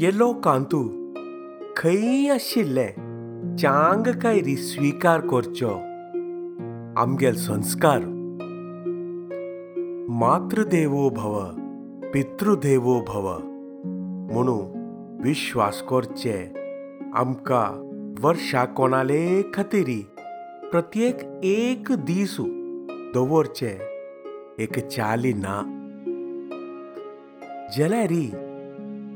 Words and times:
हे 0.00 0.18
लोकांतू 0.18 0.88
खंय 1.76 2.28
आशिल्ले 2.28 2.86
चांग 3.56 4.20
कायरी 4.20 4.56
स्विकार 4.56 5.20
करच्यो 5.20 5.68
आमगेल 7.00 7.34
संस्कार। 7.34 7.98
मातृदेवो 10.08 11.10
भव, 11.10 11.50
पितृदेवो 12.14 13.00
भव। 13.08 13.38
म्हणून 14.32 14.66
विश्वास 15.24 15.82
करचे। 15.82 16.46
आमकां 17.14 17.72
वर्षा 18.20 18.64
कोणाले 18.64 19.42
खातीरी 19.54 20.06
प्रत्येक 20.70 21.44
एक 21.44 21.84
दीस 21.90 22.36
दवरचे। 23.14 23.78
एक 24.58 24.78
चाली 24.78 25.32
ना। 25.32 25.76
जाल्यारी 27.78 28.49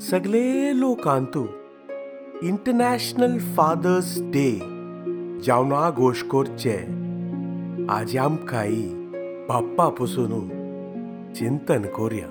सगळे 0.01 0.79
लोकांतू 0.79 1.45
इंटरनॅशनल 2.41 3.37
फादर्स 3.37 4.21
डे 4.21 4.59
जावन 5.43 5.89
घोश 5.89 6.23
करचे 6.23 6.77
आज 7.89 8.17
आमकांय 8.17 8.75
बाप्पा 9.47 9.89
पसून 9.89 10.47
चिंतन 11.33 11.81
करुया। 11.81 12.27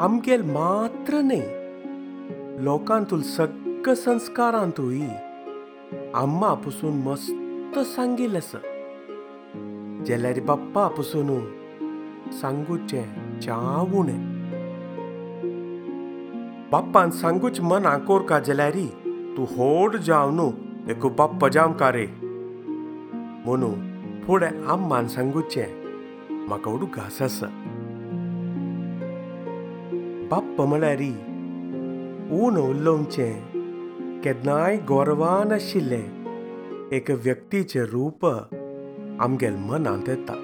आमगेल 0.00 0.42
मात्र 0.42 1.20
न्ही 1.20 1.42
लोकांतूल 2.64 3.22
सगळ्या 3.22 3.94
संस्कारांतूय 3.94 5.00
आम्मा 6.14 6.54
पसून 6.54 6.92
मस्त 6.92 7.78
सांगिल्लें 7.78 8.38
आसा 8.38 8.58
जाल्यार 10.06 10.40
बाप्पा 10.40 10.88
पसून 10.88 11.38
सांगूचे 12.32 13.04
बाप्पान 16.76 17.10
सांगूच 17.10 17.60
मना 17.60 17.96
कोरका 18.06 18.38
जाल्यार 18.46 18.74
तूं 19.36 19.44
व्हड 19.50 19.96
जावन 20.06 20.40
एक 20.90 21.06
बाप्पा 21.18 21.48
जावं 21.48 21.92
रे। 21.92 22.06
म्हणून 23.44 24.20
फुडें 24.24 24.66
आम्मान 24.72 25.06
सांगूचें 25.08 25.72
म्हाका 26.48 26.70
उडूक 26.70 26.98
आसा 26.98 27.48
बाप्पा 30.30 30.64
म्हळ्यार 30.64 31.02
ऊन 32.40 32.56
उलोवचें 32.68 34.20
केन्नाय 34.24 34.76
गोरवान 34.88 35.52
आशिल्लें 35.52 36.88
एक 36.92 37.10
व्यक्ति 37.10 37.22
व्यक्तीचें 37.24 37.84
रूप 37.92 38.26
आमगेल 38.26 39.56
मनांत 39.70 40.08
येता 40.08 40.42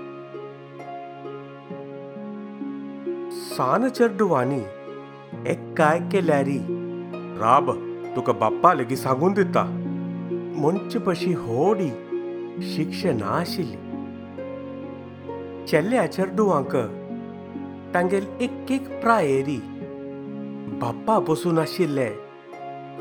सान 3.48 3.89
चेडवांनी 3.89 4.62
एक्काय 5.48 5.98
केल्यारी 6.12 6.58
राब 7.41 7.70
तुका 8.16 8.33
बाप्पा 8.33 8.75
लेगीत 8.75 8.97
सांगून 8.97 9.33
दिता. 9.33 9.64
म्हणचे 10.56 10.98
भशी 10.98 11.33
होडी 11.33 11.89
शिक्ष 12.62 13.06
आशिल्ली 13.22 13.77
चेल्ल्या 15.66 16.06
चेडवांक 16.12 16.77
तांगेल 17.94 18.27
एक 18.41 18.70
एक 18.70 19.00
प्रायेरी. 19.00 19.61
बाप्पा 20.83 21.19
बसून 21.19 21.58
आशिल्ले 21.58 22.11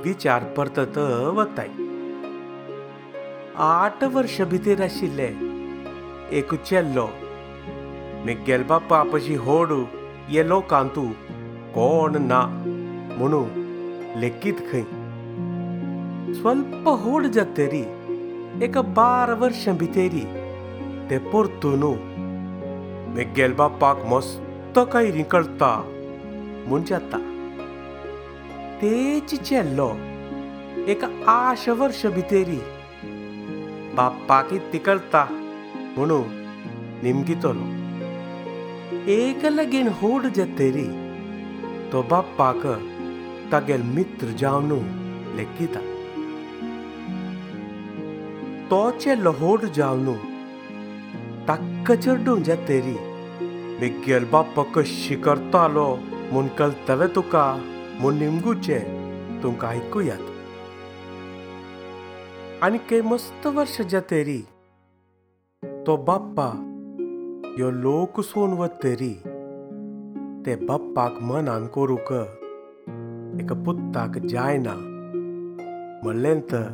विचार 0.03 0.43
परतत 0.43 0.97
वताय. 1.37 1.69
आठ 3.55 4.03
वर्ष 4.03 4.41
भितर 4.41 4.81
आशिल्ले 4.81 5.29
एक 6.37 6.55
चेल्लो. 6.55 7.07
मिगेल 8.25 8.63
बाप्पा 8.63 9.03
पशी 9.03 9.35
होडू 9.35 9.83
येलो 10.29 10.59
कांतू. 10.61 11.05
कोण 11.75 12.15
ना? 12.21 12.39
म्हणून 13.17 14.19
लेगीत 14.19 14.59
खंय 14.71 14.83
स्वल्प 16.33 16.87
होड 17.03 17.25
जातरी 17.25 17.83
एका 18.63 18.81
बारा 18.97 19.33
वर्सां 19.33 19.75
भितरी 19.77 20.23
ते 21.09 21.17
परतून 21.33 21.83
मेगेल 23.15 23.53
बाप्पाक 23.53 24.05
मस्त 24.05 24.79
कायरी 24.93 25.23
कळटा 25.23 25.71
म्हूण 26.67 26.83
जाता। 26.87 27.17
तेच 28.81 29.33
चेल्लो, 29.41 29.87
एका 30.87 31.07
आश 31.31 31.67
वर्ष 31.69 32.05
भितरी 32.05 32.59
बाप्पाक 33.95 34.53
ती 34.73 34.77
कळटा 34.77 35.25
म्हणून 35.97 36.23
निमगितलो 37.03 37.65
एक 39.11 39.45
लगीन 39.45 39.87
होड 40.01 40.25
जातरी 40.35 40.87
toba 41.91 42.19
paka 42.37 42.75
tagel 43.51 43.83
mitr 43.95 44.29
javnu 44.41 44.79
lekita 45.39 45.83
toche 48.69 49.13
lahod 49.25 49.67
javnu 49.79 50.15
takkachirdu 51.51 52.35
ja 52.49 52.57
teri 52.71 52.97
migel 53.83 54.25
bapak 54.33 54.81
shikartalo 54.95 55.87
mun 56.33 56.49
kaltave 56.61 57.07
tuka 57.19 57.45
mun 58.01 58.19
nimguche 58.23 58.81
तुमकां 59.43 59.69
आयकुयात 59.69 60.29
आणि 62.63 62.77
काही 62.89 63.01
मस्त 63.01 63.45
वर्ष 63.55 63.79
जतेरी 63.91 64.41
तो 65.87 65.95
बाप्पा 66.07 66.49
यो 67.59 67.69
लोक 67.85 68.19
सोन 68.21 68.53
वतेरी 68.59 69.13
ते 70.46 70.54
बाप्पाक 70.66 71.18
मनान 71.28 71.66
करूक 71.74 72.12
एका 73.42 73.54
पुत्ताक 73.64 74.18
जायना 74.32 74.74
म्हणलें 76.02 76.40
तर 76.52 76.66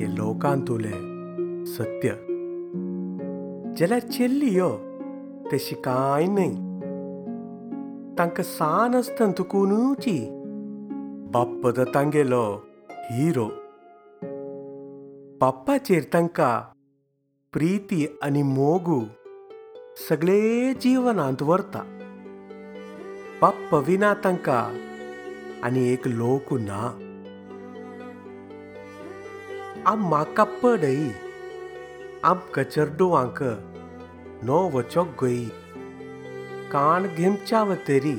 हे 0.00 0.06
लोकांतुलें 0.16 1.64
सत्य 1.74 2.14
जाल्यार 3.78 4.08
चेल्ली 4.12 4.54
यो 4.56 4.70
तशी 5.52 5.74
कांय 5.84 6.26
न्ही 6.28 6.50
तांकां 8.18 8.44
सान 8.44 8.94
आसतना 8.94 9.32
तुकुनूची 9.38 10.18
बाप्प 11.34 11.68
तांगेलो 11.94 12.44
हिरो 13.10 13.48
बाप्पाचेर 15.40 16.02
तांकां 16.12 16.54
प्रिती 17.52 18.06
आनी 18.22 18.42
मोगू 18.42 19.00
सगळे 20.08 20.72
जिवनांत 20.82 21.42
व्हरता 21.42 21.82
बाप्प 23.43 23.73
विना 23.87 24.13
तांकां 24.23 24.61
आनी 25.67 25.81
एक 25.93 26.05
लोक 26.19 26.51
ना 26.67 26.77
आम्माका 29.91 30.43
पडय 30.61 31.01
आमकां 32.29 32.63
चेडवांक 32.69 33.41
नो 34.49 34.59
वचोगय 34.75 35.37
काण 36.71 37.07
घेमच्यावतरी 37.15 38.15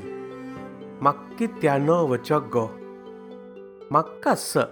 म्हाका 1.00 1.36
कित्या 1.38 1.78
न 1.86 1.98
वचोगो 2.12 2.66
म्हाका 3.90 4.34
स 4.44 4.68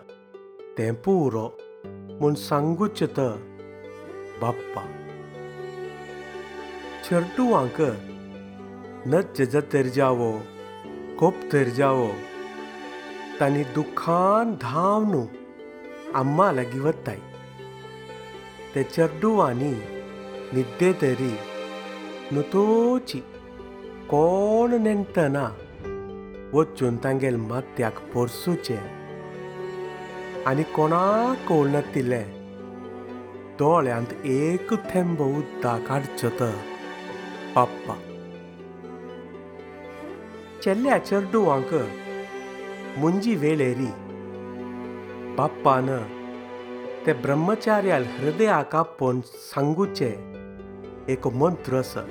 तें 0.78 0.92
पुरो 1.04 1.48
म्हूण 2.20 2.34
सांगूच 2.46 3.02
तर 3.16 3.36
बाप्पा 4.42 4.86
चेडवांक 7.04 7.80
नच 9.06 9.40
जतर 9.40 9.82
जावो 9.82 10.32
कोप 11.18 11.34
तर 11.52 11.68
जावो. 11.68 12.08
तांणी 13.40 13.62
दुखान 13.74 14.52
धांवन 14.62 15.24
आम्मा 16.14 16.50
लागीं 16.52 16.80
वत्ताय 16.80 17.18
ते 18.74 18.82
चेडवांनी 18.82 19.72
निद्दे 20.52 20.92
तरी 20.92 21.32
नुतोची 22.32 23.18
कोण 24.10 24.74
नेणटना 24.82 25.48
वचून 26.52 26.96
तांगेल 26.96 27.36
मात्याक 27.36 27.98
पोरसूचे. 28.12 28.78
आनी 30.46 30.62
कोणाक 30.62 31.48
कळनातिले 31.48 32.22
दोळ्यांत 33.58 34.26
एक 34.26 34.74
थेंब 34.90 35.20
उदक 35.20 35.86
काडचो 35.88 36.28
तर 36.40 36.54
बाप्पा 37.54 37.94
चेल्ल्या 40.64 40.98
चेडवांक 41.04 41.72
मुंजी 42.98 43.34
वेळेरी 43.36 43.86
बाप्पान 45.36 45.88
ते 47.06 47.12
ब्रह्मचार्याल 47.22 48.04
हृदयाक 48.18 48.74
आपोवन 48.76 49.20
सांगूचे 49.50 50.10
एक 51.12 51.26
मंत्र 51.40 51.78
आसा 51.78 52.04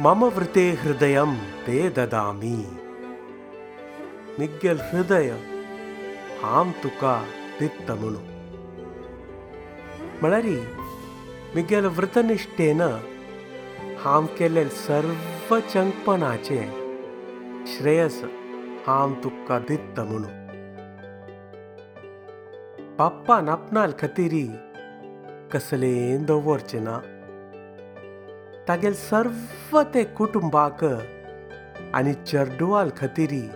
मम 0.00 0.24
वृते 0.36 0.64
हृदयं 0.82 1.34
ते 1.66 1.88
ददामी 1.96 2.56
निग्गेल 4.38 4.80
हृदय 4.92 5.30
हांव 6.42 6.70
तुका 6.82 7.14
दित्ता 7.60 7.94
म्हणून 7.94 8.24
म्हळ्यार 10.20 10.46
मिगेल 11.54 11.86
व्रतनिश्ठेन 11.96 12.82
हाम 14.06 14.26
केलें 14.26 14.68
सर्व 14.68 15.60
चंगपणाचें 15.60 16.66
श्रेयस 17.66 18.22
हाम 18.86 19.14
तुका 19.24 19.58
दित्त 19.58 20.00
म्हणून. 20.00 20.30
बाप्पान 22.98 23.48
आपणाल 23.48 23.92
खतिरी 23.98 24.46
कसलें 25.52 26.24
दवरचे 26.24 26.78
ना. 26.80 26.98
तागेल 28.68 28.94
सर्व 28.94 29.82
ते 29.82 30.04
कुटुंबाक 30.04 30.84
आनी 31.94 32.12
चेडवाल 32.12 32.90
खतिरी 32.96 33.48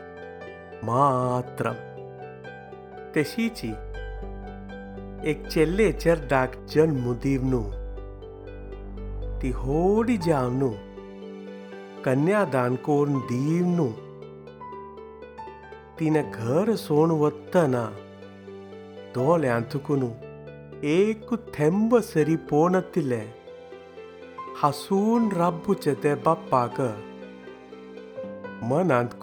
मात्र 0.82 1.72
तेशीची 3.14 3.72
एक 5.30 5.46
चेल्ले 5.46 5.92
चर्डाक 5.92 6.56
जन्म 6.74 7.12
दिव 7.12 7.42
न्हू 7.44 7.79
ती 9.42 9.50
न्हू 10.52 10.70
कन्यादान 12.04 12.74
करून 12.86 13.18
दीव 13.18 13.66
न्हू 13.66 13.88
तिने 16.00 16.22
घर 16.34 16.74
सोण 16.74 17.10
वत्तना 17.10 17.84
दोळ्यांतकून 19.14 20.02
एक 20.82 21.32
थेंब 21.54 21.96
सरी 21.96 22.36
पोणतिले 22.50 23.22
हसून 24.62 25.28
रब्बुचे 25.36 25.94
ते 25.94 26.14
बाप्पाक 26.14 26.80
मनांत 28.62 29.14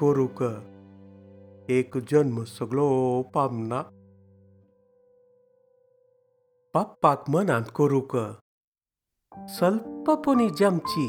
स्वल्पपुनी 9.45 10.49
जमची 10.49 11.07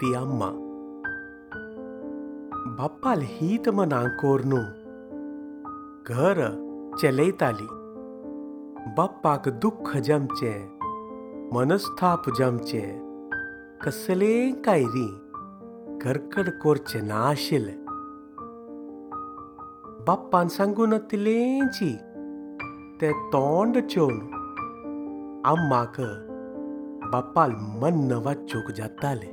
ती 0.00 0.14
अम्मा 0.14 0.50
बाप्पाल 2.78 3.20
हीत 3.22 3.68
मनांक 3.68 4.20
कोरनू 4.20 4.60
घर 6.06 6.40
चलयताली 7.02 7.66
बाप्पाक 8.96 9.48
दुःख 9.48 9.96
जमचे 9.96 10.52
मनस्ताप 11.52 12.30
जमचे 12.38 12.82
कसलें 13.82 14.52
कायरी 14.62 15.08
करकड 16.02 16.48
कोरचे 16.62 17.00
नाशिल्ले 17.00 17.76
बाप्पान 20.06 20.48
सांगून 20.48 20.96
तिलेंची 21.12 21.96
ते 23.00 23.12
तोंड 23.12 23.78
चोवन 27.12 27.22
अम्माक 27.22 27.34
बाप्पाल 27.34 27.50
मन्न 27.52 28.12
वाचूक 28.12 28.70
जाताले। 28.70 29.26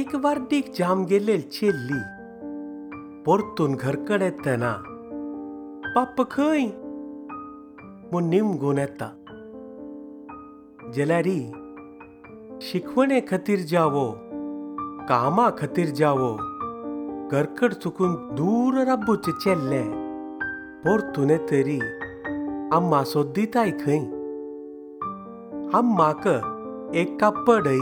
एक 0.00 0.14
वार्डीक 0.14 0.72
जाम 0.78 1.04
गेलेल 1.04 1.40
चेल्ली। 1.40 2.00
परतून 3.26 3.74
घरकड 3.74 4.22
येतना 4.22 4.82
बाप्प 5.94 6.22
खंय 6.30 6.66
म्हूण 8.12 8.24
निमगून 8.24 8.78
येता 8.78 9.10
जाल्यारी 10.94 11.52
शिकवणे 12.62 13.20
खातीर 13.20 13.58
जावो, 13.58 14.12
कामा 15.08 15.50
खातीर 15.58 15.86
जावो, 15.86 16.36
घरकड 17.28 17.72
चुकून 17.72 18.14
दूर 18.14 18.84
राबूचे 18.84 19.32
चेल्ले, 19.32 19.82
परतून 20.80 21.30
येतरी 21.30 21.80
अम्मा 22.72 23.04
सोदिताय 23.04 23.70
खंय 23.70 24.15
हम 25.74 25.96
माक 25.96 26.26
एक 26.94 27.24
पडई 27.24 27.78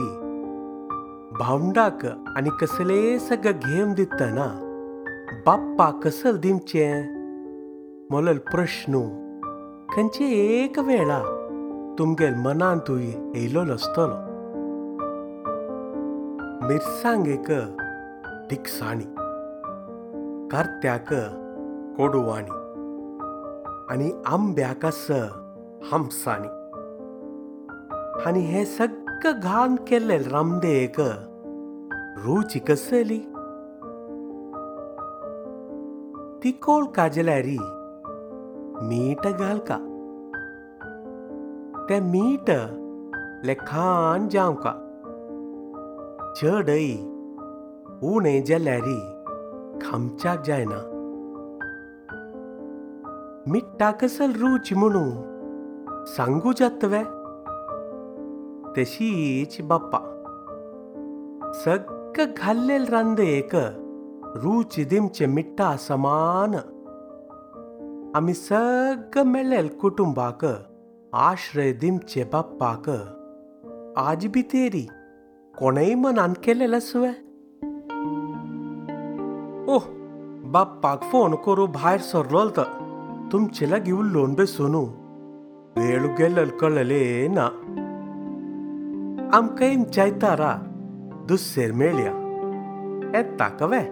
भावंडाक 1.39 2.07
आणि 2.37 2.51
कसले 2.61 3.19
सग 3.19 3.47
घेम 3.47 3.95
दिताना 3.95 4.47
बाप्पा 5.47 5.91
कसल 5.91 6.37
दिमचे? 6.37 7.03
मोलल 8.11 8.39
प्रश्न। 8.39 8.93
खंचे 9.93 10.25
एक 10.25 10.79
वेळा 10.79 11.21
तुमगेल 11.99 12.35
मनान 12.35 12.79
तुवें 12.79 13.33
येयलोलो 13.35 13.73
आसतलो 13.73 14.17
मिरसांगेक 16.69 17.51
तिकसाणी 18.51 19.05
कार्त्याक 20.49 21.15
कोडवाणी। 21.97 22.51
आणि 23.91 24.11
आंब्याक 24.27 24.87
स 24.87 25.11
हमसाणी। 25.93 26.64
आनी 28.15 28.41
हे 28.41 28.65
सगळं 28.65 29.41
घाण 29.43 29.75
केल्लें 29.77 30.19
रामदेक 30.19 31.01
रुची 32.25 32.59
कसली। 32.59 33.19
ती 36.45 36.53
कोळ 36.53 36.85
काजल्यारी 36.85 37.57
मीठ 38.89 39.27
घालका। 39.27 39.77
ते 41.89 42.01
मीठ 42.01 42.51
लेखान 43.45 44.29
जावका 44.29 44.73
चडय 46.37 46.93
उणें 48.03 48.45
जाल्यारी 48.45 48.99
खामच्याक 49.83 50.43
जायना। 50.47 50.81
मिट्टा 53.47 53.91
कसल 53.91 54.31
रुच 54.31 54.73
म्हणू 54.73 55.11
सांगू 56.07 56.53
जातवे। 56.53 57.03
तशीच 58.79 59.57
बाप्पा. 59.61 59.99
सगळं 61.65 62.25
घाल्लेल 62.37 62.85
रांदेक 62.85 63.55
रुच 64.37 64.81
दिमचे 64.91 65.27
मिट्टा 65.27 65.77
समान. 65.77 66.55
आमी 68.15 68.35
सगळं 68.35 69.23
मेळ्ळेल 69.23 69.69
कुटुंबाक 69.69 70.45
आश्रय 71.13 71.73
दिमचे 71.73 72.25
बाप्पाक. 72.25 72.91
आज 73.99 74.27
बी 74.27 74.43
तेरी 74.43 74.87
कोणेय 75.59 75.95
मनान 75.95 76.33
केलेलें 76.33 76.81
सुवे 76.81 77.09
ओह 79.73 79.83
बाप्पाक 80.51 81.03
फोन 81.03 81.35
करू 81.35 81.67
भायर 81.67 82.01
सरलोल 82.01 82.49
तर 82.57 82.65
तुमचे 83.33 83.71
लागीं 83.71 84.35
बे 84.35 84.47
सोनू. 84.47 84.85
वेळ 85.77 86.07
गेलेल 86.19 86.49
कळले 86.49 87.29
ना. 87.29 87.49
Amkaim 89.37 89.85
chaitara, 89.91 90.63
do 91.27 91.37
Sermelia. 91.37 92.13
É 93.13 93.25
Takawé. 93.25 93.91